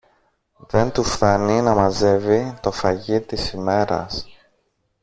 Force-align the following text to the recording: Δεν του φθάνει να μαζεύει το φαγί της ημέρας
Δεν 0.57 0.91
του 0.91 1.03
φθάνει 1.03 1.61
να 1.61 1.73
μαζεύει 1.73 2.55
το 2.61 2.71
φαγί 2.71 3.21
της 3.21 3.51
ημέρας 3.51 4.25